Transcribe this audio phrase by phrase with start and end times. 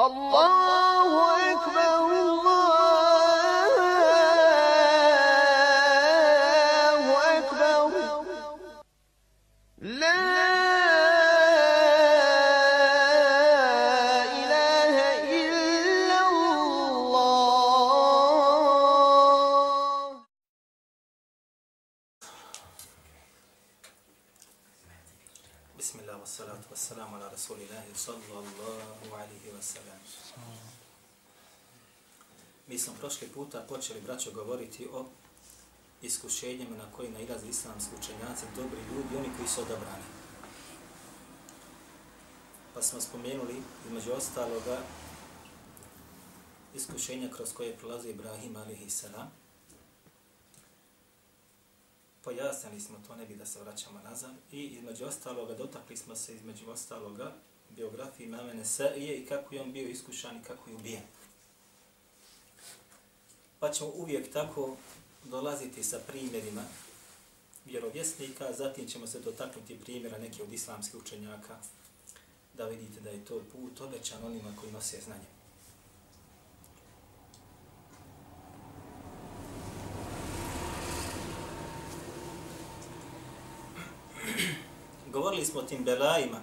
[0.00, 1.37] الله
[33.78, 35.06] počeli, braćo, govoriti o
[36.02, 40.04] iskušenjima na koji nailaze islamski učenjaci, dobri ljudi, oni koji su odabrani.
[42.74, 44.78] Pa smo spomenuli, između ostaloga,
[46.74, 49.04] iskušenja kroz koje prolazi Ibrahim a.s.
[52.24, 54.34] Pojasnili smo to, ne bi da se vraćamo nazad.
[54.52, 57.34] I između ostaloga, dotakli smo se između ostaloga
[57.70, 61.02] biografiji Mamene Sa'ije i kako je on bio iskušan i kako je ubijen
[63.60, 64.76] pa ćemo uvijek tako
[65.24, 66.62] dolaziti sa primjerima
[67.66, 71.56] vjerovjesnika, zatim ćemo se dotaknuti primjera neke od islamskih učenjaka,
[72.54, 75.26] da vidite da je to put obećan onima koji nose znanje.
[85.12, 86.40] Govorili smo o tim belajima,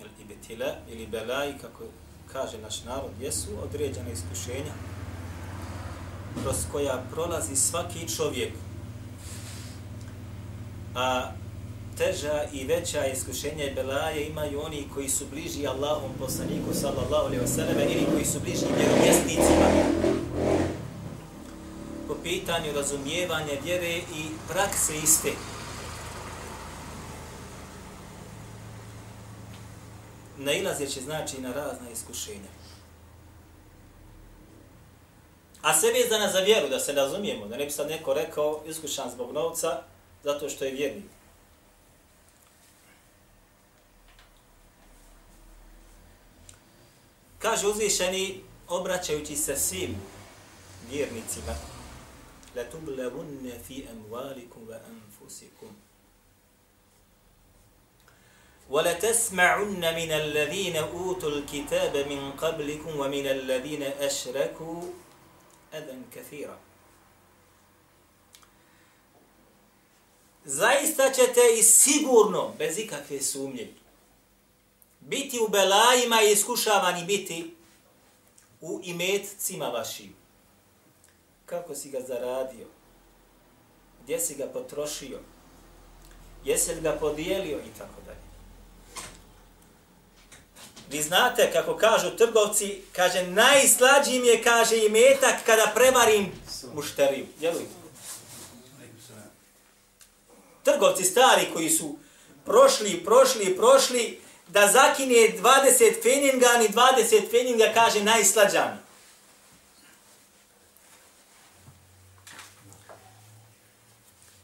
[0.00, 1.84] ili betila, ili belaji, kako
[2.32, 4.72] kaže naš narod, jesu određene iskušenja,
[6.42, 8.52] kroz koja prolazi svaki čovjek,
[10.94, 11.30] a
[11.98, 17.44] teža i veća iskušenja i belaje imaju oni koji su bliži Allahom poslaniku sallallahu alaihi
[17.44, 19.66] wasallam ili koji su bliži vjerovjesnicima
[22.08, 25.32] po pitanju razumijevanja vjere i prakse iste.
[30.38, 32.48] Nailazeći znači na razna iskušenja.
[35.61, 39.11] A sve vezana za vjeru, da se razumijemo, da ne bi sad neko rekao iskušan
[39.11, 39.81] zbog novca,
[40.23, 41.05] zato što je vjernik.
[47.39, 49.95] Kaže uzvišeni, obraćajući se svim
[50.89, 51.55] vjernicima,
[52.55, 55.69] la tublevunne fi emvalikum wa anfusikum.
[58.69, 64.81] وَلَتَسْمَعُنَّ مِنَ الَّذِينَ أُوتُوا الْكِتَابَ مِنْ قَبْلِكُمْ وَمِنَ الَّذِينَ أَشْرَكُوا
[65.72, 66.58] eden kathira.
[70.44, 73.74] Zaista ćete i sigurno, bez ikakve sumnje,
[75.00, 77.54] biti u belajima i iskušavani biti
[78.60, 80.14] u imetcima vašim.
[81.46, 82.66] Kako si ga zaradio?
[84.02, 85.18] Gdje si ga potrošio?
[86.44, 88.31] Jesi li ga podijelio i tako dalje.
[90.92, 96.32] Vi znate kako kažu trgovci, kaže najslađi mi je, kaže i metak kada prevarim
[96.74, 97.26] mušteriju.
[97.38, 97.62] Djeluj.
[100.62, 101.96] Trgovci stari koji su
[102.44, 108.76] prošli, prošli, prošli, da zakine 20 feninga, ni 20 feninga kaže najslađani.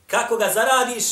[0.06, 1.04] Kako ga zaradiš,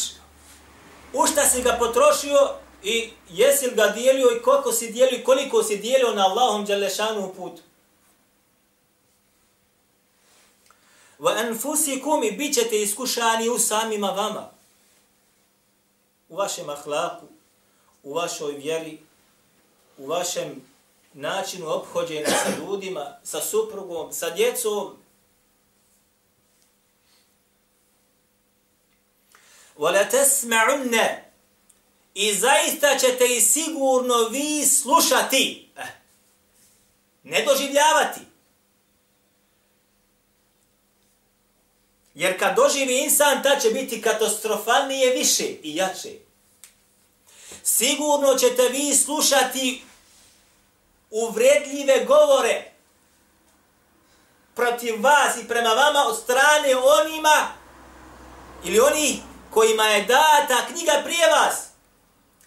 [1.13, 5.25] u šta si ga potrošio, i jesi li ga dijelio i kako si dijelio i
[5.25, 7.62] koliko si dijelio na Allahom Đalešanu u putu.
[11.19, 14.50] Va enfusi kumi bit ćete iskušani u samima vama.
[16.28, 17.26] U vašem ahlaku,
[18.03, 18.98] u vašoj vjeri,
[19.98, 20.62] u vašem
[21.12, 24.97] načinu obhođenja sa ljudima, sa suprugom, sa djecom.
[29.76, 31.25] Va la tesme'unne,
[32.19, 35.69] I zaista ćete i sigurno vi slušati.
[35.77, 35.87] Eh,
[37.22, 38.21] ne doživljavati.
[42.15, 46.12] Jer kad doživi insan, ta će biti katastrofalnije više i jače.
[47.62, 49.82] Sigurno ćete vi slušati
[51.11, 52.73] uvredljive govore
[54.55, 57.49] protiv vas i prema vama od strane onima
[58.64, 61.66] ili oni kojima je data knjiga prije vas.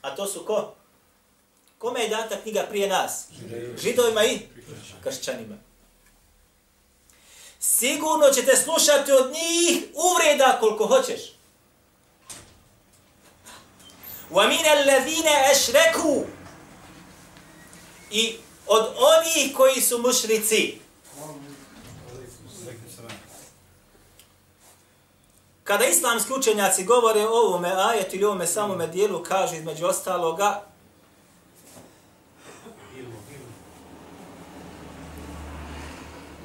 [0.03, 0.75] A to su ko?
[1.79, 3.27] Kome je data knjiga prije nas?
[3.83, 4.39] Židovima i
[5.03, 5.57] kršćanima.
[7.61, 11.21] Sigurno ćete slušati od njih uvreda koliko hoćeš.
[14.31, 16.25] وَمِنَ الَّذِينَ أَشْرَكُوا
[18.11, 18.37] I
[18.67, 20.79] od onih koji su mušrici.
[25.70, 30.62] Kada islamski učenjaci govore o ovome ajetu ili ovome samome dijelu, kažu između ostaloga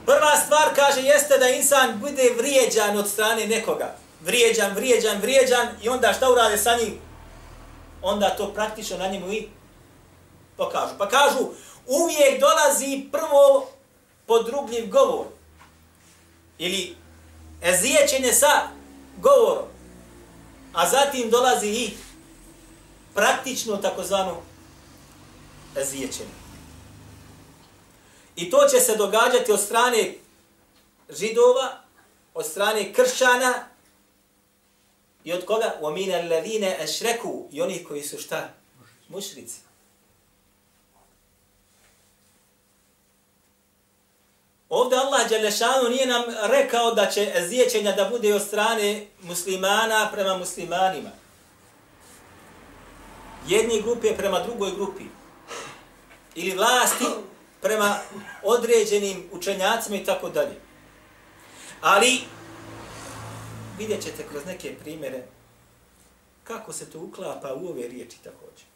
[0.07, 3.97] Prva stvar, kaže, jeste da insan bude vrijeđan od strane nekoga.
[4.21, 6.99] Vrijeđan, vrijeđan, vrijeđan i onda šta urade sa njim?
[8.03, 9.49] Onda to praktično na njemu i
[10.57, 10.95] pokažu.
[10.99, 11.49] Pa kažu,
[11.87, 13.69] uvijek dolazi prvo
[14.27, 15.27] podrugljiv govor.
[16.59, 16.97] Ili
[17.63, 18.84] ezijećenje sa
[19.21, 19.65] govor,
[20.75, 21.91] A zatim dolazi i
[23.15, 24.43] praktično takozvano
[25.83, 26.29] zvijećenje.
[28.37, 30.15] I to će se događati od strane
[31.11, 31.81] židova,
[32.35, 33.55] od strane kršćana
[35.25, 35.75] i od koga?
[35.81, 38.49] U amine ladine ešreku i onih koji su šta?
[39.09, 39.57] Mušrici.
[44.75, 50.39] Ovdje Allah Đelešanu nije nam rekao da će ziječenja da bude od strane muslimana prema
[50.39, 51.11] muslimanima.
[53.49, 55.05] Jedni grupe prema drugoj grupi.
[56.35, 57.05] Ili vlasti
[57.61, 57.97] prema
[58.43, 60.61] određenim učenjacima i tako dalje.
[61.81, 62.21] Ali
[63.79, 65.23] vidjet ćete kroz neke primjere
[66.45, 68.74] kako se to uklapa u ove riječi također.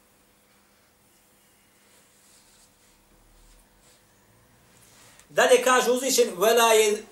[5.29, 6.29] Dalje kaže uzvišen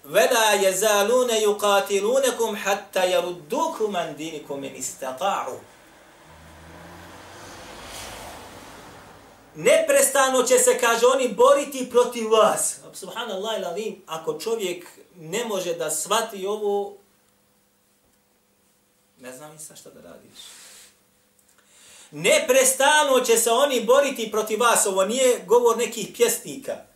[0.06, 5.60] وَلَا يَزَالُونَ يُقَاتِلُونَكُمْ حَتَّى يَرُدُّكُمْ عَنْ دِينِكُمْ مِنْ اسْتَقَعُوا
[9.56, 12.80] Neprestano će se, kaže, oni boriti protiv vas.
[12.94, 16.98] Subhanallah ilalim, ako čovjek ne može da svati ovo,
[19.20, 20.40] ne znam i sa šta da radiš.
[22.12, 24.86] Neprestano će se oni boriti protiv vas.
[24.86, 26.92] Ovo nije govor nekih pjesnika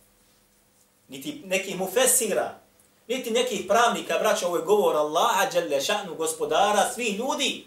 [1.11, 2.59] niti nekih mufesira,
[3.07, 7.65] niti nekih pravnika, braća, ovo je govor Allaha, dželle šanu, gospodara, svih ljudi.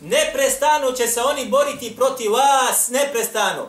[0.00, 3.68] Neprestano će se oni boriti protiv vas, neprestano.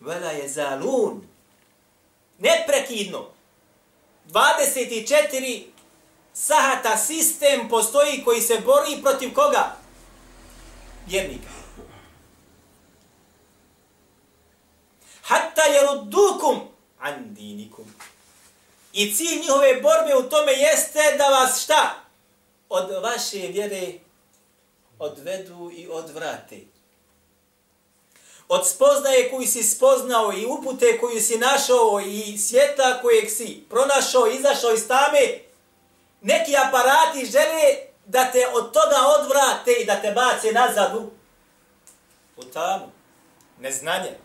[0.00, 1.22] Vela je zalun.
[2.38, 3.26] Neprekidno.
[4.28, 5.64] 24
[6.32, 9.76] sahata sistem postoji koji se bori protiv koga?
[11.06, 11.61] Vjernika.
[15.22, 16.60] Hatta yaruddukum
[17.00, 17.84] an dinikum.
[18.92, 21.94] I cilj njihove borbe u tome jeste da vas šta?
[22.68, 23.92] Od vaše vjere
[24.98, 26.56] odvedu i odvrate.
[28.48, 34.26] Od spoznaje koju si spoznao i upute koju si našao i svijeta kojeg si pronašao,
[34.26, 35.38] izašao iz tame,
[36.20, 41.10] neki aparati žele da te od toga odvrate i da te bace nazad u,
[42.36, 42.86] u tamu.
[43.60, 44.18] Neznanje.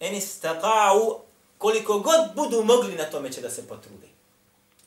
[0.00, 1.20] En istata'u
[1.58, 4.06] koliko god budu mogli na tome će da se potrude.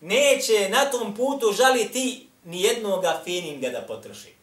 [0.01, 4.33] Neće na tom putu žaliti ni jednoga fininga da potroši.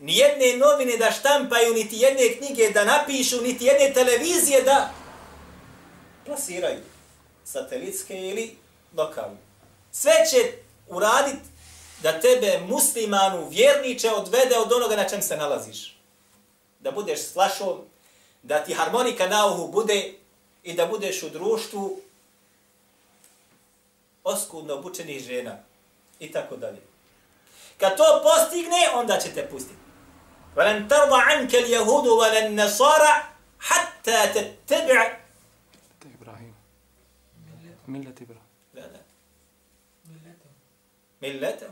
[0.00, 4.90] Ni jedne novine da štampaju, niti jedne knjige da napišu, niti jedne televizije da
[6.26, 6.80] plasiraju.
[7.44, 8.56] Satelitske ili
[8.96, 9.36] lokalne.
[9.92, 10.52] Sve će
[10.88, 11.48] uraditi
[12.02, 15.96] da tebe muslimanu vjerniče odvede od onoga na čem se nalaziš.
[16.80, 17.80] Da budeš s flašom,
[18.45, 20.13] da ti harmonika na uhu bude
[20.63, 22.01] i da budeš u društvu
[24.23, 25.57] oskudno obučenih žena
[26.19, 26.81] i tako dalje.
[27.77, 29.81] Kad to postigne, onda će te pustiti.
[30.55, 33.03] وَلَنْ تَرْضَ عَنْكَ الْيَهُودُ وَلَنْ نَصَارَ
[33.59, 35.15] حَتَّى تَتَّبِعَ
[36.05, 36.55] Ibrahim.
[37.87, 38.43] Millet Ibrahim.
[38.73, 38.99] Da, da.
[41.19, 41.69] Milletom.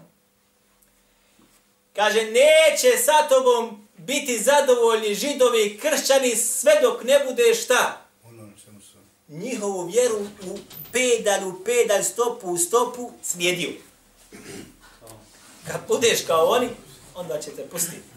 [1.95, 8.00] Kaže, neće sa tobom biti zadovoljni židovi i kršćani sve dok ne bude šta?
[9.28, 10.58] Njihovu vjeru u
[10.92, 13.70] pedal, u pedal, stopu, u stopu slijedio.
[15.66, 16.68] Kad budeš kao oni,
[17.14, 18.14] onda će te pustiti.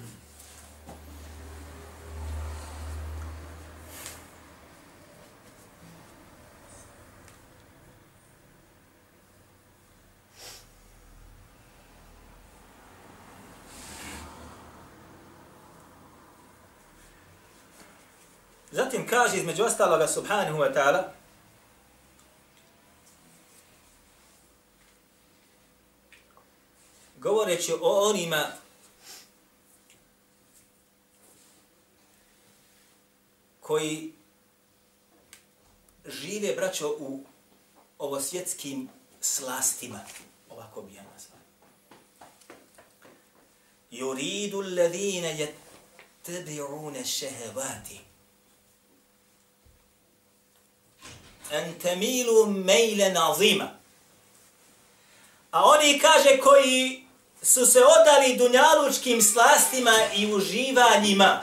[18.72, 21.04] Zatim kaže između ostaloga subhanahu wa ta'ala
[27.18, 28.46] govoreći o onima
[33.60, 34.14] koji
[36.06, 37.24] žive, braćo, u
[38.00, 38.90] ovosvjetskim
[39.22, 40.00] slastima.
[40.50, 41.40] Ovako bi ja nazvao.
[43.92, 48.07] Yuridu alladhina yattabi'una shahawati
[51.52, 53.70] en temilu mejle nazima.
[55.52, 57.08] A oni kaže koji
[57.42, 61.42] su se odali dunjalučkim slastima i uživanjima.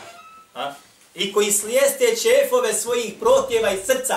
[0.55, 0.73] A?
[1.15, 4.17] I koji slijeste čefove svojih protjeva i srca.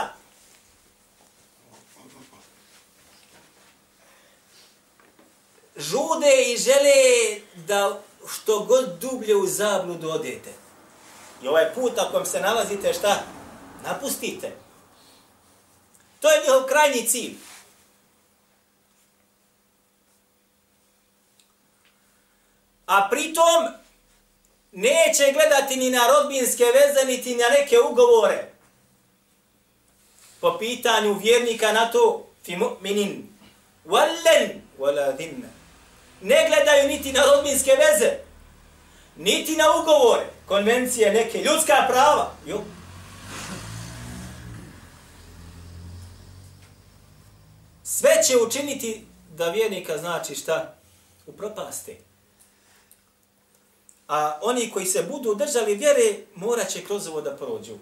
[5.75, 8.01] Žude i žele da
[8.33, 10.53] što god dublje u zabludu odete.
[11.43, 13.23] I ovaj put ako vam se nalazite, šta?
[13.83, 14.66] Napustite.
[16.19, 17.35] To je njihov krajnji cilj.
[22.85, 23.67] A pritom
[24.71, 28.51] neće gledati ni na rodbinske veze, niti na neke ugovore.
[30.41, 33.21] Po pitanju vjernika na to, fi mu'minin,
[33.85, 35.47] wallen, wala dhimna.
[36.21, 38.11] Ne gledaju niti na rodbinske veze,
[39.15, 42.31] niti na ugovore, konvencije, neke ljudska prava.
[42.45, 42.63] Jo.
[47.99, 49.05] Sve će učiniti
[49.37, 50.73] da vjernika znači šta?
[51.27, 51.97] U propasti.
[54.07, 57.77] A oni koji se budu držali vjere, morat će kroz ovo da prođu.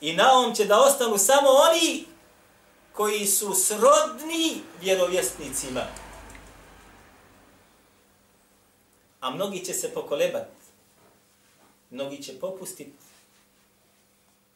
[0.00, 2.06] I na ovom će da ostanu samo oni
[2.92, 5.86] koji su srodni vjerovjesnicima.
[9.20, 10.48] A mnogi će se pokolebat.
[11.90, 12.92] Mnogi će popustiti.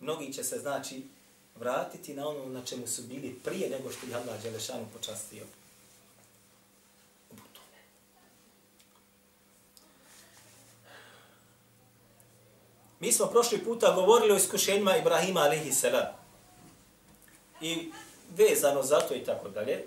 [0.01, 1.03] Mnogi će se, znači,
[1.61, 5.47] vratiti na ono na čemu su bili prije nego što je Allah Đelešanu počastio.
[13.01, 16.07] Mi smo prošli puta govorili o iskušenjima Ibrahima alaihi salam.
[17.61, 17.93] I
[18.37, 19.85] vezano za to i tako dalje.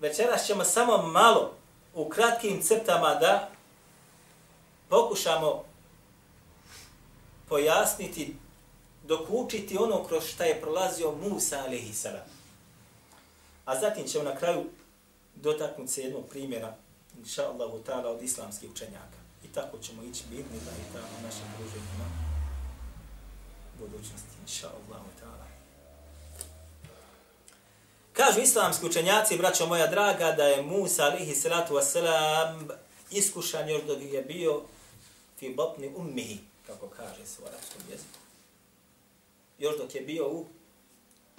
[0.00, 1.54] Večeras ćemo samo malo
[1.94, 3.50] u kratkim crtama da
[4.88, 5.64] pokušamo
[7.48, 8.36] pojasniti,
[9.06, 12.26] dokučiti ono kroz šta je prolazio Musa alaihi salam.
[13.64, 14.64] A zatim ćemo na kraju
[15.34, 16.76] dotaknuti se jednog primjera,
[17.18, 21.46] inša Allahu ta'ala, od islamskih učenjaka I tako ćemo ići bitni da i tamo našim
[21.58, 22.04] druženjima
[23.78, 25.02] budućnosti, inša Allah.
[28.12, 32.70] Kažu islamski učenjaci, braćo moja draga, da je Musa alihi salatu wasalam
[33.10, 34.62] iskušan još dok je bio
[35.38, 38.23] fi bopni ummihi, kako kaže se u arabskom jeziku.
[39.58, 40.46] Još dok je bio u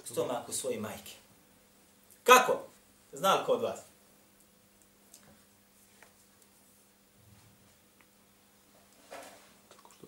[0.04, 1.12] stomaku svoje majke.
[2.24, 2.58] Kako?
[3.12, 3.80] Zna li kod vas?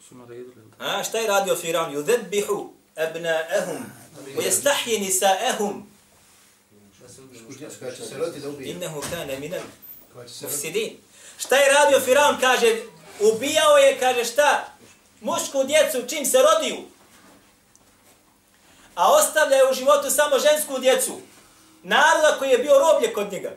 [0.09, 0.55] su naredili.
[0.79, 1.95] A šta je radio Firaun?
[1.95, 3.83] Yudhbihu abna'ahum
[4.37, 5.83] wa yastahyi nisa'ahum.
[8.65, 10.97] Innahu kana min al-mufsidin.
[11.39, 12.41] Šta je radio Firaun?
[12.41, 12.83] Kaže,
[13.21, 14.73] ubijao je, kaže šta?
[15.21, 16.77] Mušku djecu čim se rodiju.
[18.99, 21.13] A ostavljaju u životu samo žensku djecu.
[21.83, 23.57] Naroda koji je bio roblje kod njega.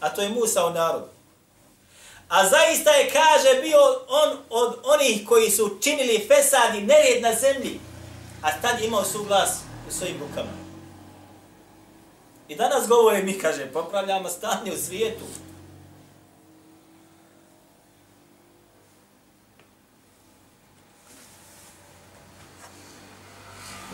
[0.00, 1.06] A to je Musa u narodu.
[2.28, 7.34] A zaista je, kaže, bio on od onih koji su činili fesad i nered na
[7.34, 7.80] zemlji.
[8.42, 9.50] A tad imao suglas
[9.88, 10.52] u svojim rukama.
[12.48, 15.24] I danas govore mi, kaže, popravljamo stanje u svijetu.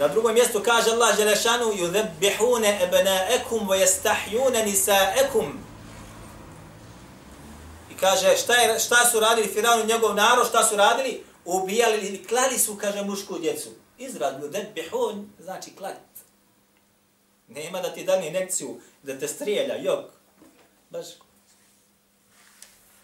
[0.01, 5.67] Na drugom mjestu kaže Allah Želešanu يُذَبِّحُونَ أَبْنَاءَكُمْ وَيَسْتَحْيُونَ نِسَاءَكُمْ
[7.99, 11.23] kaže, šta, je, šta su radili Firaun i njegov narod, šta su radili?
[11.45, 13.69] Ubijali ili klali su, kaže, mušku djecu.
[13.97, 15.97] Izrad, ljudem, bihun, znači klat.
[17.47, 20.05] Nema da ti dani nekciju, da te strijelja, jok.
[20.89, 21.05] Baš.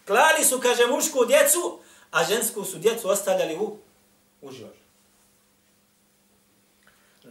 [0.06, 1.78] Klali su, kaže, mušku djecu,
[2.10, 3.76] a žensku su djecu ostavljali u,
[4.42, 4.77] u život.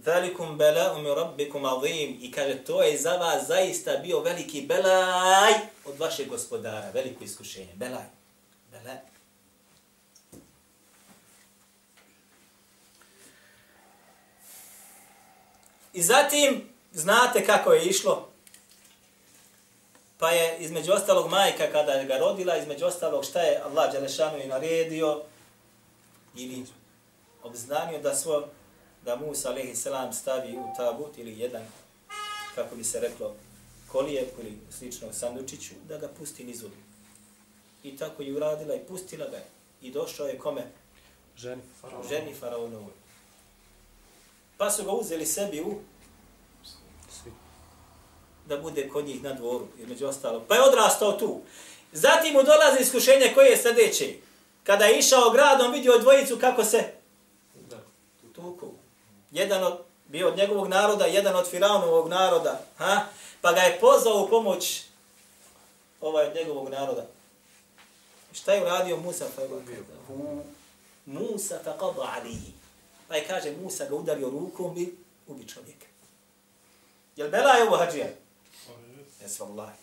[0.04, 2.18] Zalikum bela'um rabbikum azim.
[2.20, 5.52] I kaže, to je za vas zaista bio veliki belaj
[5.84, 6.90] od vašeg gospodara.
[6.94, 7.72] Veliko iskušenje.
[7.74, 8.04] Belaj.
[8.70, 8.96] Belaj.
[15.92, 18.28] I zatim, znate kako je išlo?
[20.18, 24.38] Pa je između ostalog majka kada je ga rodila, između ostalog šta je Allah Đelešanu
[24.38, 25.22] i naredio
[26.36, 26.66] ili
[27.42, 28.42] obznanio da svoj
[29.08, 31.62] da Musa alaihi salam stavi u tabut ili jedan,
[32.54, 33.34] kako bi se reklo,
[33.92, 36.74] kolijevku ili slično sandučiću, da ga pusti niz vodu.
[37.82, 39.40] I tako je uradila i pustila ga.
[39.82, 40.62] I došao je kome?
[41.36, 42.08] Ženi faraonovu.
[42.08, 42.90] Ženi faraonovu.
[44.58, 45.74] Pa su ga uzeli sebi u
[48.46, 50.44] da bude kod njih na dvoru, između ostalo.
[50.48, 51.40] Pa je odrastao tu.
[51.92, 54.14] Zatim mu dolazi iskušenje koje je sljedeće.
[54.64, 56.97] Kada je išao gradom, vidio dvojicu kako se
[59.30, 63.06] jedan od, bio od njegovog naroda, jedan od Firaunovog naroda, ha?
[63.40, 64.82] Pa ga je pozvao u pomoć
[66.00, 67.06] ovaj od njegovog naroda.
[68.32, 69.26] Šta je uradio Musa?
[69.36, 69.48] Pa je
[71.06, 72.52] Musa faqada alihi.
[73.08, 74.92] Pa je kaže Musa ga udario rukom i
[75.26, 75.86] ubi čovjeka.
[77.16, 78.08] Jel bela je ovo hađija?
[79.22, 79.78] Jes vallahi.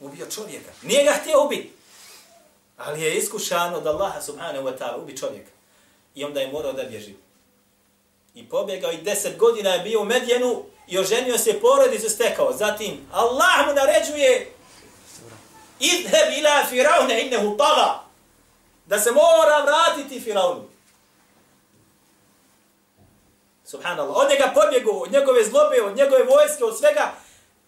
[0.00, 0.72] Ubio čovjeka.
[0.82, 1.81] Nije ga htio ubiti.
[2.84, 5.50] Ali je iskušan od Allaha subhanahu wa ta'ala, ubi čovjeka.
[6.14, 7.14] I onda je morao da bježi.
[8.34, 12.52] I pobjegao i deset godina je bio u Medjenu i oženio se porodicu stekao.
[12.52, 14.52] Zatim Allah mu naređuje
[15.80, 18.04] idheb ila firaune innehu tala.
[18.86, 20.68] Da se mora vratiti firaunu.
[23.64, 24.16] Subhanallah.
[24.16, 27.12] Od njega pobjegu, od njegove zlobe, od njegove vojske, od svega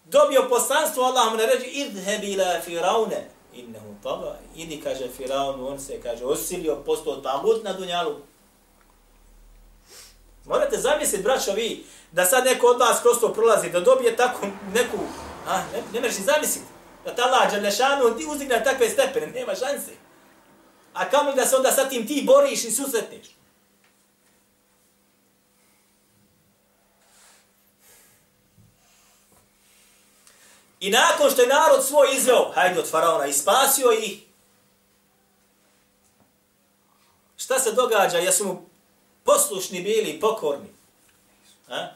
[0.05, 1.03] dobio poslanstvo.
[1.03, 6.75] Allah mu naređuje idheb ila firaune innehu tava, Idi, kaže Firaun, on se, kaže, osilio,
[6.75, 8.15] postao tagut na dunjalu.
[10.45, 14.47] Morate zamisliti, braćo, vi, da sad neko od vas kroz to prolazi, da dobije takvu
[14.73, 14.97] neku,
[15.47, 16.67] a, ne, ne možeš zamisliti,
[17.05, 19.91] da ta Allah, Đalešanu, ti uzdigne takve stepene, nema šanse.
[20.93, 23.27] A kamo da se onda sa tim ti boriš i susretneš?
[30.79, 34.19] I nakon što je narod svoj izveo, hajde od faraona, i spasio ih,
[37.37, 38.17] šta se događa?
[38.17, 38.61] Jesu mu
[39.23, 40.69] poslušni bili i pokorni.
[41.69, 41.87] A?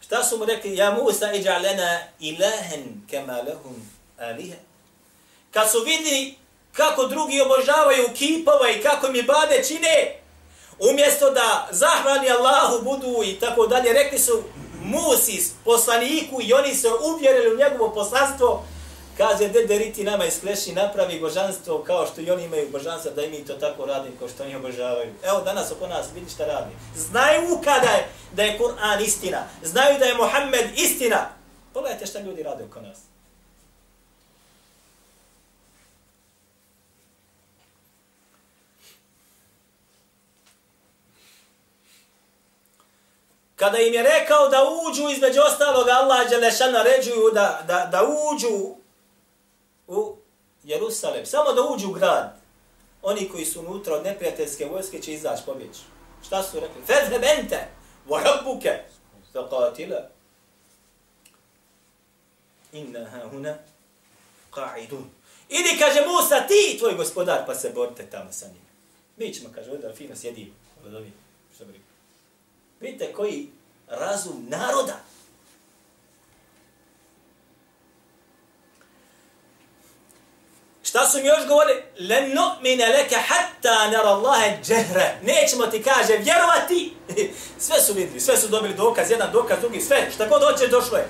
[0.00, 0.76] Šta su mu rekli?
[0.76, 4.56] Ja Musa iđa lena ilahen kema lehum alihe.
[5.50, 6.36] Kad su vidi
[6.72, 10.20] kako drugi obožavaju kipova i kako mi bade čine,
[10.78, 14.42] umjesto da zahvali Allahu budu i tako dalje, rekli su
[14.84, 18.64] Musi poslaniku i oni se uvjerili u njegovo poslanstvo,
[19.20, 23.30] Kaže, de Riti nama iskleši, napravi božanstvo kao što i oni imaju božanstvo, da i
[23.30, 25.12] mi to tako radimo kao što oni obožavaju.
[25.22, 26.70] Evo danas oko nas, vidi šta radi.
[26.96, 29.42] Znaju kada je da je Kur'an istina.
[29.62, 31.28] Znaju da je Muhammed istina.
[31.74, 32.98] Pogledajte šta ljudi rade oko nas.
[43.60, 48.76] Kada im je rekao da uđu između ostalog, Allah Đelešan naređuju da, da, da uđu
[49.86, 50.16] u
[50.64, 52.40] Jerusalem, samo da uđu u grad,
[53.02, 55.80] oni koji su unutra od neprijateljske vojske će izaći pobjeći.
[56.26, 56.82] Šta su rekli?
[56.86, 57.68] Fedheb ente,
[58.08, 58.70] wa rabbuke.
[62.72, 63.54] Inna ha huna
[64.52, 65.04] qa'idun.
[65.48, 68.66] Idi, kaže Musa, ti tvoj gospodar, pa se borite tamo sa njim.
[69.16, 70.54] Mi ćemo, kaže, ovdje fino sjedimo.
[72.80, 73.48] Vidite koji
[73.88, 75.00] razum naroda,
[80.90, 81.82] Šta su mi još govorili?
[81.98, 85.18] Len nu'mine leke hatta nara Allahe džehre.
[85.22, 86.94] Nećemo ti kaže vjerovati.
[87.66, 90.10] sve su vidjeli, sve su dobili dokaz, jedan dokaz, drugi, sve.
[90.14, 91.08] Šta god hoće, došlo je.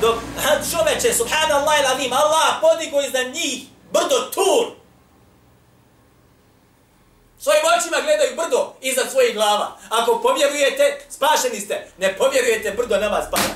[0.00, 0.14] Dok
[0.70, 4.81] čoveče, subhanallah il alim, Allah podigo iznad njih brdo tur.
[7.42, 9.78] Svojim očima gledaju brdo iza svojih glava.
[9.88, 11.86] Ako povjerujete, spašeni ste.
[11.98, 13.54] Ne povjerujete, brdo na vas pada.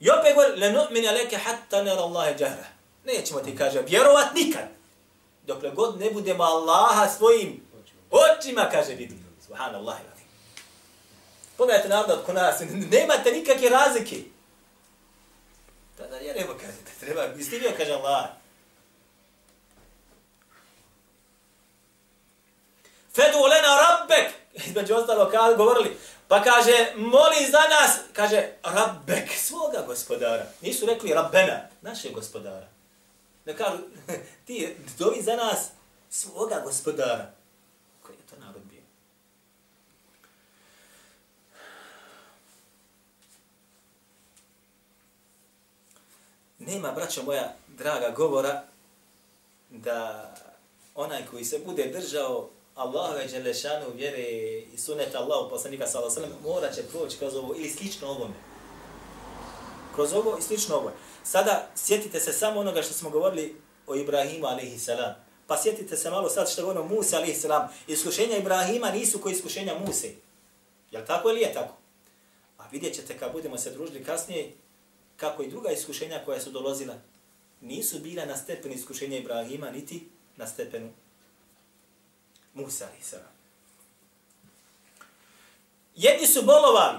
[0.00, 2.66] I opet govori, le nu'mine leke hatta nera Allahe džahra.
[3.04, 4.68] Nećemo ti, kaže, vjerovat nikad.
[5.46, 7.66] Dokle god ne budemo Allaha svojim
[8.10, 9.14] očima, kaže, vidi.
[9.46, 9.96] Subhanallah.
[11.56, 14.16] Pogledajte narod ko nas, nemate nikakve razlike.
[15.96, 18.26] Tada vjerujemo, kaže, treba, istinio, kaže Allah.
[23.16, 24.32] Fedu lena rabbek.
[24.68, 25.96] Između ostalo, kad govorili,
[26.28, 30.46] Pa kaže, moli za nas, kaže, Rabbek, svoga gospodara.
[30.60, 32.66] Nisu rekli Rabbena, našeg gospodara.
[33.44, 33.78] Ne kažu,
[34.46, 35.68] ti dovi za nas
[36.10, 37.30] svoga gospodara.
[38.02, 38.82] Koji je to narod bio?
[46.58, 48.62] Nema, braćo moja, draga govora,
[49.70, 50.30] da
[50.94, 54.22] onaj koji se bude držao Allahove Đelešanu vjere
[54.74, 58.08] i suneta Allahu poslanika sallallahu alejhi ve sellem mora će proći kroz ovo ili slično
[58.08, 58.34] ovome.
[59.94, 60.92] Kroz ovo i slično ovo.
[61.24, 65.14] Sada sjetite se samo onoga što smo govorili o Ibrahimu alejhi selam.
[65.46, 67.68] Pa sjetite se malo sad što govorimo Musa alejhi selam.
[67.86, 70.10] Iskušenja Ibrahima nisu koji iskušenja Muse.
[70.90, 71.74] Jel tako ili je tako?
[72.58, 74.52] A vidjet ćete kad budemo se družili kasnije
[75.16, 76.94] kako i druga iskušenja koja su dolazila
[77.60, 80.92] nisu bila na stepenu iskušenja Ibrahima niti na stepenu
[82.56, 83.14] Musa a.s.
[85.94, 86.98] Jedni su bolovali.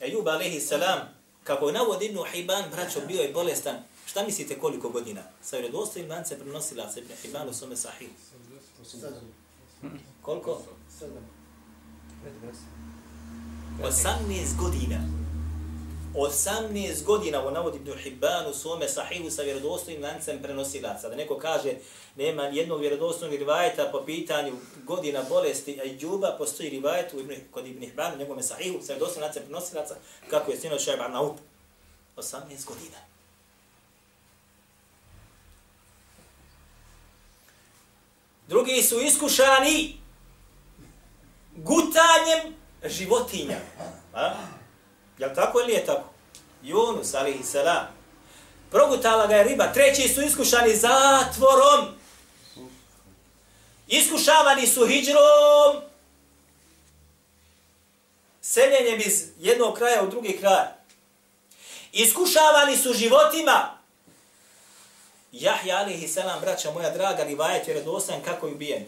[0.00, 0.72] Ejub a.s.
[1.44, 3.76] Kako je navod Ibn Hibban, braćo, bio je bolestan.
[4.06, 5.22] Šta mislite koliko godina?
[5.42, 8.08] Sa vjerodostojnim lance prenosila se Ibn Hibban u svome sahih.
[10.22, 10.62] Koliko?
[13.82, 15.21] 18 godina.
[16.14, 21.08] 18 godina ovo navodi Ibn Hibban u svome sahihu sa vjerodostojnim lancem prenosilaca.
[21.08, 21.74] Da neko kaže
[22.16, 24.52] nema jednog vjerodostojnog rivajeta po pitanju
[24.84, 28.78] godina bolesti a i džuba, postoji rivajet u Ibn, kod Ibn Hibban u njegove sahihu
[28.80, 29.94] sa vjerodostojnim lancem prenosilaca
[30.30, 31.36] kako je sino Šajba Naut.
[32.16, 32.96] 18 godina.
[38.48, 39.96] Drugi su iskušani
[41.56, 43.58] gutanjem životinja.
[44.14, 44.61] A?
[45.22, 46.08] Jel tako ili je tako?
[46.62, 47.86] Yunus, alihi salam.
[48.70, 49.72] Progutala ga je riba.
[49.72, 51.86] Treći su iskušani zatvorom.
[53.88, 55.82] Iskušavani su hijđrom.
[58.40, 60.66] Seljenjem iz jednog kraja u drugi kraj.
[61.92, 63.78] Iskušavani su životima.
[65.32, 68.86] Jahja alihi salam, braća moja draga, rivajet je redostan kako je ubijen.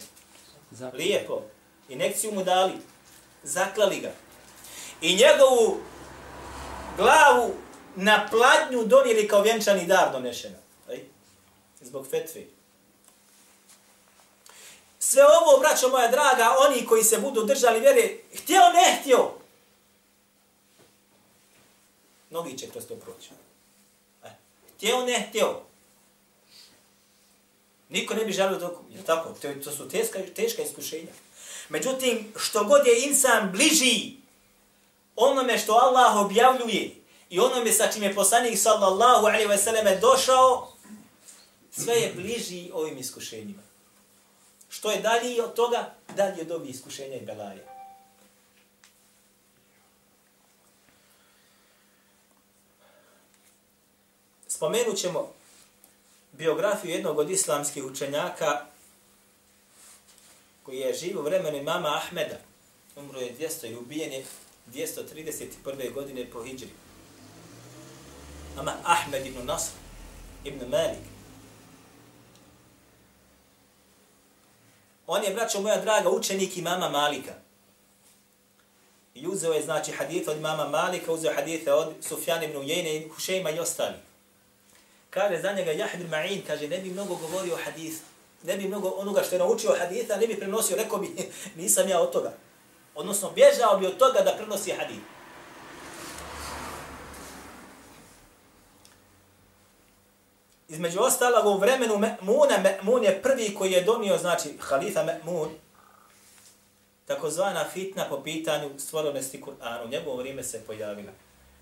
[0.93, 1.41] Lijepo.
[1.89, 2.73] Inekciju mu dali.
[3.43, 4.11] Zaklali ga.
[5.01, 5.79] I njegovu
[6.97, 7.53] glavu
[7.95, 10.57] na pladnju donijeli kao vjenčani dar donešena.
[10.89, 10.99] Aj?
[11.81, 12.41] Zbog fetve.
[14.99, 19.31] Sve ovo, braćo moja draga, oni koji se budu držali vjere, htio ne htio.
[22.29, 23.29] Mnogi će kroz to proći.
[24.23, 24.29] E,
[24.75, 25.61] htio ne htio.
[27.89, 28.73] Niko ne bi želio dok...
[28.89, 29.29] Je tako?
[29.41, 31.11] To, to su teška, teška iskušenja.
[31.69, 34.24] Međutim, što god je insan bliži
[35.15, 36.95] onome što Allah objavljuje
[37.29, 40.73] i onome sa čime je poslanik sallallahu alaihi ve selleme došao,
[41.71, 43.61] sve je bliži ovim iskušenjima.
[44.69, 47.67] Što je dalje od toga, dalje od ovih iskušenja i belaje.
[54.47, 55.33] Spomenut ćemo
[56.31, 58.65] biografiju jednog od islamskih učenjaka
[60.63, 62.37] koji je živ u vremenu imama Ahmeda.
[62.95, 64.25] Umro je 200 i ubijen je
[64.73, 65.93] 231.
[65.93, 66.69] godine po Hidžri.
[68.57, 69.71] Ama Ahmed ibn Nasr
[70.43, 71.05] ibn Malik.
[75.07, 77.33] On je, braćo moja draga, učenik imama Malika.
[79.15, 83.07] I uzeo je, znači, hadith od imama Malika, uzeo hadithe od Sufjan ibn Ujene i
[83.09, 83.95] Hušejma i ostali.
[85.09, 88.03] Kaže za njega Jahid ibn Ma'in, kaže, ne bi mnogo govorio o hadithu.
[88.43, 91.07] Ne bi mnogo onoga što je naučio haditha, ne bi prenosio, rekao bi,
[91.61, 92.33] nisam ja od toga.
[92.95, 95.03] Odnosno, bježao bi od toga da prenosi hadith.
[100.67, 105.49] Između ostalog, u vremenu Me'muna, Me'mun je prvi koji je donio, znači, halifa Me'mun,
[107.05, 109.85] takozvana fitna po pitanju stvorenosti Kur'ana.
[109.85, 111.11] U njegovo vrijeme se pojavila.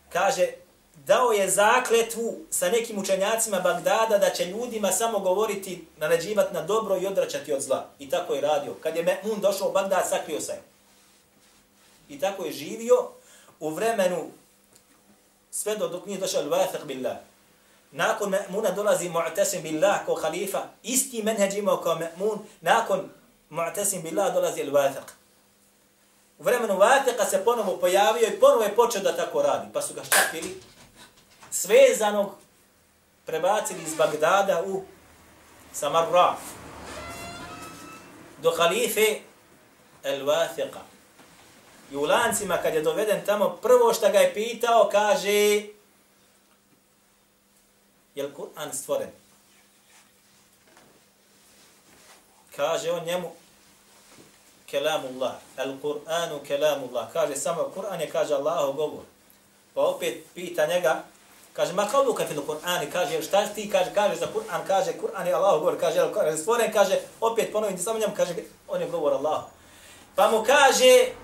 [0.09, 0.47] Kaže,
[0.95, 6.97] dao je zakletvu sa nekim učenjacima Bagdada da će ljudima samo govoriti, naređivati na dobro
[6.97, 7.89] i odračati od zla.
[7.99, 8.73] I tako je radio.
[8.73, 10.72] Kad je Me'mun došao u Bagdad, sakrio se.
[12.09, 13.09] I tako je živio
[13.59, 14.31] u vremenu
[15.51, 17.17] sve do dok nije došao al-Wathiq billah.
[17.91, 20.61] Nakon Ma'muna dolazi Mu'tasim billah kao halifa.
[20.83, 23.09] Isti menheđ imao kao Ma'mun, Nakon
[23.49, 25.07] Mu'tasim billah dolazi al-Wathiq.
[26.39, 29.67] U vremenu Wathiqa se ponovo pojavio i ponovo je počeo da tako radi.
[29.73, 30.61] Pa su ga štapili.
[31.51, 32.31] svezanog
[33.25, 34.83] prebacili iz Bagdada u
[35.73, 36.35] Samarra
[38.41, 39.19] do halife
[40.03, 40.92] al-Wathiqa.
[41.93, 45.63] I u lancima kad je doveden tamo, prvo što ga je pitao, kaže
[48.15, 49.09] je li Kur'an stvoren?
[52.55, 53.31] Kaže on njemu
[54.65, 57.13] kelamullah, al-Kur'anu kelamullah.
[57.13, 59.03] Kaže samo Kur'an je, kaže Allahu govor.
[59.73, 61.03] Pa opet pita njega,
[61.53, 65.27] kaže ma kao luka fil Kur'ani, kaže šta ti kaže, kaže za Kur'an, kaže Kur'an
[65.27, 68.33] je Allahu govor, kaže je stvoren, kaže opet ponovim samo njemu, kaže
[68.67, 69.43] on je govor Allah.
[70.15, 71.22] Pa mu kaže,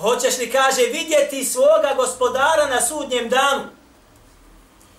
[0.00, 3.62] Hoćeš li, kaže, vidjeti svoga gospodara na sudnjem danu?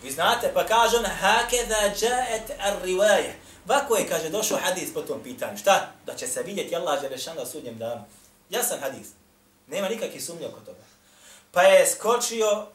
[0.04, 3.40] Vi znate, pa kaže on, hakeza jaet ar rivaje.
[3.66, 5.58] Vako je, kaže, došao hadis po tom pitanju.
[5.58, 5.92] Šta?
[6.06, 8.02] Da će se vidjeti Allah Želešan na sudnjem danu.
[8.50, 9.08] Jasan hadis.
[9.68, 10.84] Nema nikakve sumnje oko toga.
[11.52, 12.68] Pa je skočio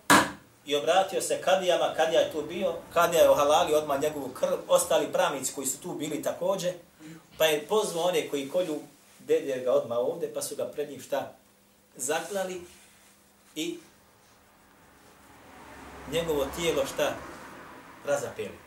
[0.67, 5.13] i obratio se kadijama, kadija je tu bio, kadija je ohalali odmah njegovu krv, ostali
[5.13, 6.73] pravnici koji su tu bili takođe,
[7.39, 8.81] pa je pozvao one koji kolju
[9.19, 11.33] dedje ga odmah ovde, pa su ga pred njim šta?
[11.97, 12.61] Zaklali
[13.55, 13.79] i
[16.13, 17.17] njegovo tijelo šta
[18.07, 18.59] razapeli.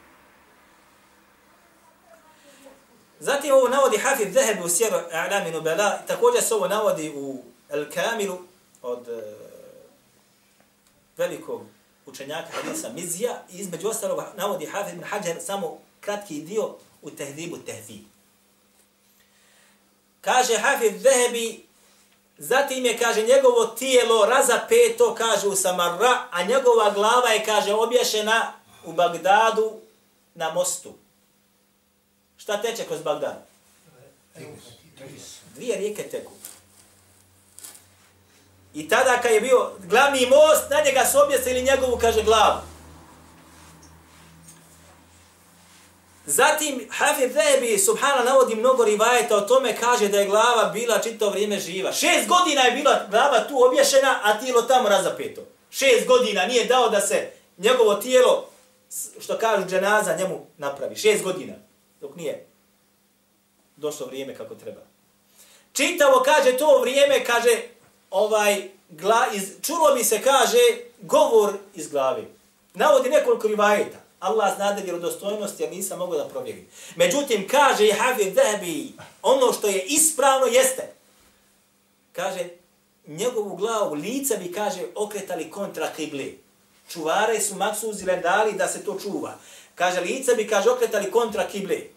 [3.20, 7.86] Zatim ovo navodi Hafid Zahebi u Sjeru A'lami Nubela, također se ovo navodi u El
[7.94, 8.38] Kamilu
[8.82, 9.24] od uh,
[11.18, 11.62] velikog
[12.06, 17.58] učenjaka hadisa Mizija i između ostalog navodi Hafiz bin Hajar samo kratki dio u tehdibu
[17.58, 18.04] tehdib.
[20.22, 21.69] Kaže Hafiz Zahebi
[22.40, 28.54] zatim je, kaže, njegovo tijelo razapeto, kaže, u Samarra, a njegova glava je, kaže, obješena
[28.86, 29.72] u Bagdadu
[30.36, 30.94] na mostu.
[32.38, 33.46] Šta teče kroz Bagdad?
[35.56, 36.32] Dvije rijeke teku.
[38.74, 42.69] I tada kad je bio glavni most, na njega su objesili njegovu, kaže, glavu.
[46.30, 51.30] Zatim, Hafid Zebi, subhana, navodi mnogo rivajeta o tome, kaže da je glava bila čito
[51.30, 51.92] vrijeme živa.
[51.92, 55.42] Šest godina je bila glava tu obješena, a tijelo tamo razapeto.
[55.70, 58.50] Šest godina nije dao da se njegovo tijelo,
[59.20, 60.96] što kažu dženaza, njemu napravi.
[60.96, 61.54] Šest godina,
[62.02, 62.46] dok nije
[63.76, 64.82] došlo vrijeme kako treba.
[65.74, 67.62] Čitavo kaže to vrijeme, kaže,
[68.12, 70.58] ovaj, gla, iz, čulo mi se, kaže,
[71.02, 72.24] govor iz glave.
[72.74, 74.09] Navodi nekoliko rivajeta.
[74.20, 76.68] Allah zna da vjerodostojnost, ja nisam mogu da provjerim.
[76.96, 80.94] Međutim, kaže i Hafid Zahabi, ono što je ispravno jeste.
[82.12, 82.50] Kaže,
[83.08, 86.40] njegovu glavu, lica bi, kaže, okretali kontra kibli.
[86.90, 89.38] Čuvare su maksuzi dali da se to čuva.
[89.76, 91.94] Kaže, lica bi, kaže, okretali kontra kibli.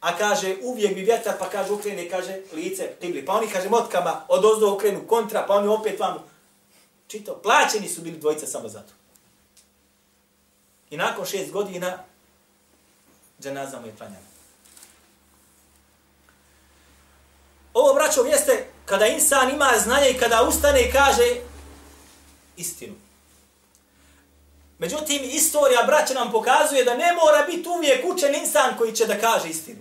[0.00, 3.26] A kaže, uvijek bi vjetar, pa kaže, ukrene, kaže, lice kibli.
[3.26, 6.24] Pa oni, kaže, motkama od ozdo okrenu kontra, pa oni opet vam...
[7.08, 8.92] Čito, plaćeni su bili dvojica samo zato.
[10.90, 11.98] I nakon šest godina,
[13.40, 14.26] dženaza mu je klanjana.
[17.74, 21.36] Ovo, braćo, jeste kada insan ima znanje i kada ustane i kaže
[22.56, 22.94] istinu.
[24.78, 29.20] Međutim, istorija, braće, nam pokazuje da ne mora biti uvijek učen insan koji će da
[29.20, 29.80] kaže istinu.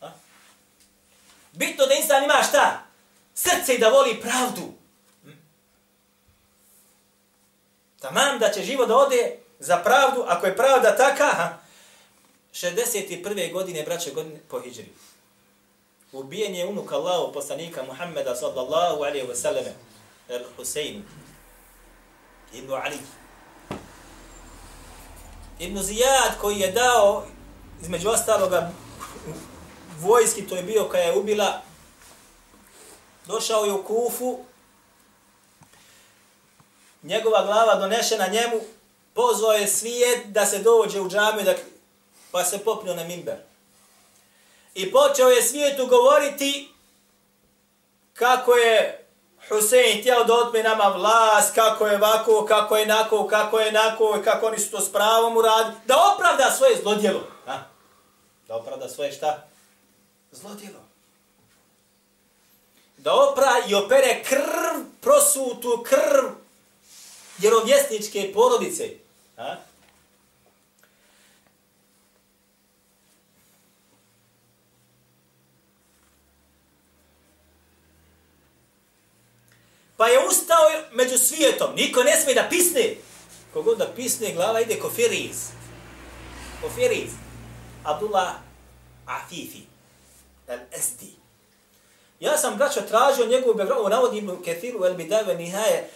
[0.00, 0.10] A?
[1.52, 2.82] Bitno da insan ima šta?
[3.34, 4.72] Srce i da voli pravdu.
[5.22, 5.30] Hm?
[8.00, 11.58] Tamam da će život da ode za pravdu, ako je pravda taka, ha,
[12.52, 13.52] 61.
[13.52, 14.88] godine, braće, godine po hijđri.
[16.12, 19.64] Ubijen je unuk Allahu, poslanika Muhammeda, sallallahu alaihi wa sallam,
[20.28, 21.04] el Husein,
[22.52, 22.98] ibn Ali.
[25.58, 27.26] Ibn Zijad, koji je dao,
[27.82, 28.70] između ostaloga,
[30.00, 31.62] vojski, to je bio kada je ubila,
[33.26, 34.38] došao je u Kufu,
[37.02, 38.60] njegova glava donešena njemu,
[39.18, 41.54] pozvao je svijet da se dođe u džamiju, da,
[42.30, 43.36] pa se popnio na mimber.
[44.74, 46.68] I počeo je svijetu govoriti
[48.14, 49.06] kako je
[49.48, 54.20] Husein htjao da otme nama vlast, kako je ovako, kako je nako, kako je nako,
[54.24, 57.20] kako oni su to s pravom uradili, da opravda svoje zlodjelo.
[57.46, 57.58] Ha?
[58.48, 59.48] Da opravda svoje šta?
[60.32, 60.80] Zlodjelo.
[62.96, 66.24] Da opra i opere krv, prosutu krv
[67.38, 68.97] vjerovjesničke porodice.
[69.38, 69.56] Ha?
[79.96, 80.56] Pa je ustao
[80.92, 81.74] među svijetom.
[81.76, 82.94] Niko ne smije da pisne.
[83.52, 85.36] Kogod da pisne, glava ide ko Firiz.
[86.62, 87.10] Ko Firiz.
[87.84, 88.34] Abdullah
[89.06, 89.62] Afifi.
[90.48, 91.12] El Esdi.
[92.20, 95.90] Ja sam, braćo, tražio njegovu biografiju, navodim u Kethiru El Bidave Nihaje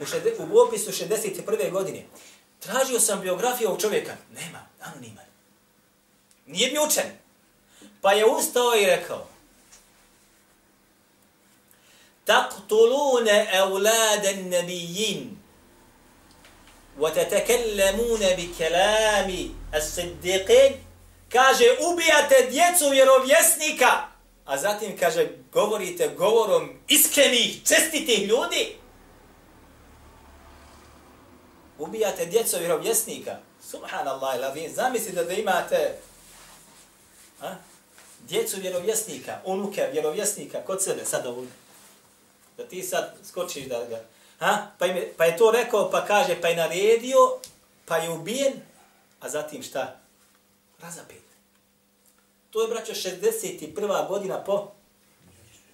[0.00, 1.70] u, šede, u opisu 61.
[1.70, 2.06] godine.
[2.59, 4.15] Tražio sam biografiju ovog čovjeka.
[4.31, 5.25] Nema, anoniman.
[6.45, 7.11] Nije mi učen.
[8.01, 9.27] Pa je ustao i rekao.
[12.25, 15.37] تقتلون أولاد النبيين
[16.99, 20.73] وتتكلمون بكلام الصديقين
[21.29, 24.07] kaže ubijate djecu vjerovjesnika
[24.45, 28.75] a zatim kaže govorite govorom iskrenih čestitih ljudi
[31.78, 33.38] ubijate djeco vjerovjesnika.
[33.70, 35.98] Subhanallah, lavin, zamislite da imate
[37.40, 37.54] a,
[38.28, 41.52] djecu vjerovjesnika, unuke vjerovjesnika kod sebe, sad ovdje.
[42.56, 44.04] Da ti sad skočiš da ga...
[44.38, 44.70] Ha?
[44.78, 47.18] Pa, im, pa je to rekao, pa kaže, pa je naredio,
[47.84, 48.52] pa je ubijen,
[49.20, 50.00] a zatim šta?
[50.82, 51.22] Razapet.
[52.50, 54.08] To je, braćo, 61.
[54.08, 54.72] godina po,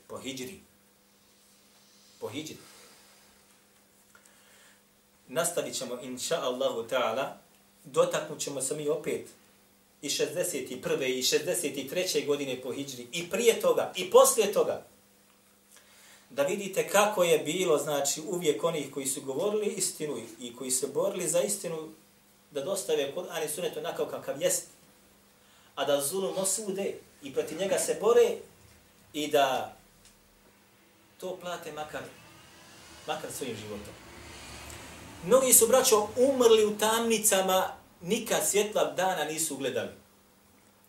[0.09, 0.61] po hijđri.
[2.21, 2.57] Po hijđri
[5.29, 7.27] nastavit ćemo, inša Allahu ta'ala,
[7.85, 9.29] dotaknut ćemo se mi opet
[10.03, 11.19] i 61.
[11.19, 12.27] i 63.
[12.27, 14.87] godine po hijđri, i prije toga, i poslije toga,
[16.31, 20.87] da vidite kako je bilo, znači, uvijek onih koji su govorili istinu i koji se
[20.87, 21.89] borili za istinu,
[22.51, 24.67] da dostave Kur'an i sunet onako kakav jest,
[25.75, 28.37] a da zulum osude i protiv njega se bore
[29.13, 29.77] i da
[31.21, 32.03] to plate makar,
[33.07, 34.04] makar svojim životom.
[35.27, 37.69] Mnogi su, braćo, umrli u tamnicama,
[38.01, 39.91] nikad svjetla dana nisu gledali.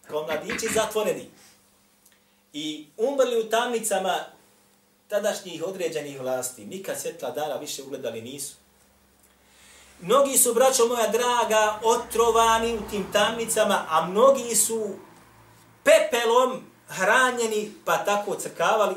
[0.07, 1.29] Kao mladići zatvoreni.
[2.53, 4.15] I umrli u tamnicama
[5.07, 6.65] tadašnjih određenih vlasti.
[6.65, 8.55] Nikad svjetla dana više ugledali nisu.
[10.01, 14.95] Mnogi su, braćo moja draga, otrovani u tim tamnicama, a mnogi su
[15.83, 18.95] pepelom hranjeni, pa tako crkavali.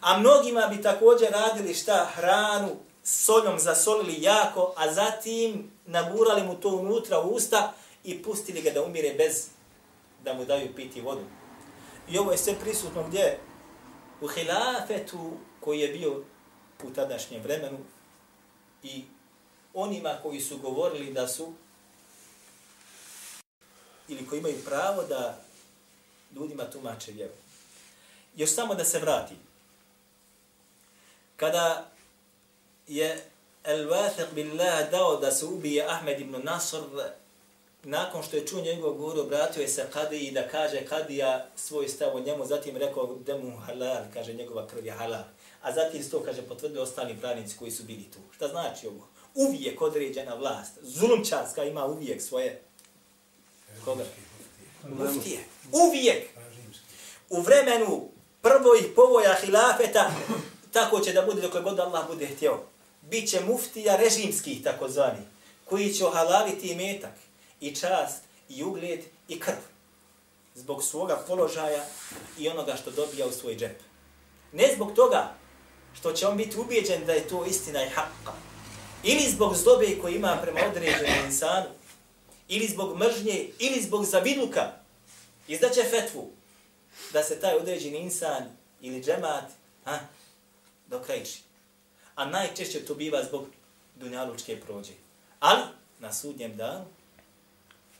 [0.00, 6.68] A mnogima bi također radili šta hranu soljom zasolili jako, a zatim nagurali mu to
[6.68, 7.72] unutra u usta
[8.04, 9.46] i pustili ga da umire bez
[10.24, 11.24] da mu daju piti vodu.
[12.10, 13.38] I ovo je sve prisutno gdje?
[14.20, 16.24] U hilafetu koji je bio
[16.84, 17.78] u tadašnjem vremenu
[18.82, 19.04] i
[19.74, 21.52] onima koji su govorili da su
[24.08, 25.38] ili koji imaju pravo da
[26.34, 27.32] ljudima tumače vjeru.
[28.36, 29.34] Još samo da se vrati.
[31.36, 31.90] Kada
[32.88, 33.24] je
[33.64, 36.78] El-Wathiq billah dao da se ubije Ahmed ibn Nasr,
[37.82, 42.16] nakon što je čuo njegov govor, obratio je se Kadiji da kaže Kadija svoj stav
[42.16, 45.24] o njemu, zatim rekao da mu halal, kaže njegova krv je halal.
[45.62, 48.18] A zatim to, kaže, potvrdio ostali pravnici koji su bili tu.
[48.36, 49.08] Šta znači ovo?
[49.34, 52.62] Uvijek određena vlast, zulumčarska ima uvijek svoje...
[53.84, 54.04] Koga?
[54.88, 55.38] Muftije.
[55.72, 56.28] Uvijek.
[57.30, 58.08] U vremenu
[58.42, 60.10] prvoj povoja hilafeta,
[60.72, 62.58] tako će da bude dok god Allah bude htio
[63.02, 65.22] bit će muftija režimskih takozvani,
[65.64, 67.14] koji će ohalaliti metak
[67.60, 69.62] i čast i ugled i krv.
[70.54, 71.84] Zbog svoga položaja
[72.38, 73.80] i onoga što dobija u svoj džep.
[74.52, 75.34] Ne zbog toga
[75.94, 78.32] što će on biti ubijeđen da je to istina i haqqa,
[79.02, 81.68] ili zbog zdobe koje ima prema određenom insanu,
[82.48, 84.72] ili zbog mržnje, ili zbog zavidluka,
[85.48, 86.30] izdaće fetvu
[87.12, 88.44] da se taj određeni insan
[88.80, 89.44] ili džemat
[89.84, 89.98] ha,
[90.86, 91.47] dokrajči
[92.18, 93.46] a najčešće to biva zbog
[93.96, 94.92] dunjalučke prođe.
[95.40, 95.62] Ali
[96.00, 96.84] na sudnjem danu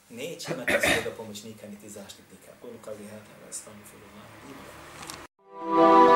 [0.09, 2.53] neće imati svoga pomoćnika niti zaštitnika.
[2.63, 3.79] Kolika bi ja tada stavljala.
[5.61, 6.08] Thank you.